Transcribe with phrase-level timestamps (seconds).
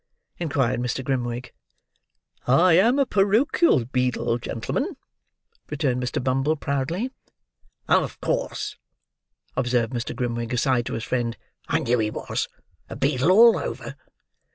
[0.39, 1.03] inquired Mr.
[1.05, 1.53] Grimwig.
[2.47, 4.97] "I am a porochial beadle, gentlemen,"
[5.69, 6.23] rejoined Mr.
[6.23, 7.11] Bumble proudly.
[7.87, 8.77] "Of course,"
[9.55, 10.15] observed Mr.
[10.15, 11.37] Grimwig aside to his friend,
[11.67, 12.47] "I knew he was.
[12.89, 13.95] A beadle all over!"